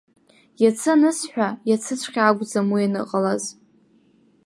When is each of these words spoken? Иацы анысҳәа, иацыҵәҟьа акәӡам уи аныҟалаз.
Иацы 0.61 0.89
анысҳәа, 0.93 1.49
иацыҵәҟьа 1.69 2.21
акәӡам 2.29 2.67
уи 2.73 2.85
аныҟалаз. 2.87 3.43